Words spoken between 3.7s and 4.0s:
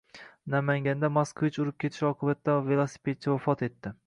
etdi